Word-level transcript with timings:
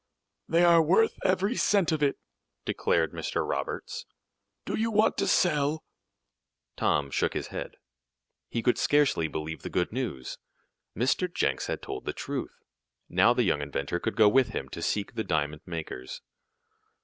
"They 0.49 0.63
are 0.63 0.81
worth 0.81 1.19
every 1.23 1.55
cent 1.55 1.91
of 1.91 2.01
it," 2.01 2.17
declared 2.65 3.11
Mr. 3.13 3.47
Roberts. 3.47 4.07
"Do 4.65 4.75
you 4.75 4.89
want 4.89 5.15
to 5.19 5.27
sell?" 5.27 5.83
Tom 6.75 7.11
shook 7.11 7.35
his 7.35 7.49
head. 7.49 7.75
He 8.49 8.63
could 8.63 8.79
scarcely 8.79 9.27
believe 9.27 9.61
the 9.61 9.69
good 9.69 9.91
news. 9.91 10.39
Mr. 10.97 11.31
Jenks 11.31 11.67
had 11.67 11.83
told 11.83 12.05
the 12.05 12.13
truth. 12.13 12.63
Now 13.09 13.35
the 13.35 13.43
young 13.43 13.61
inventor 13.61 13.99
could 13.99 14.15
go 14.15 14.27
with 14.27 14.47
him 14.47 14.69
to 14.69 14.81
seek 14.81 15.13
the 15.13 15.23
diamond 15.23 15.61
makers. 15.67 16.23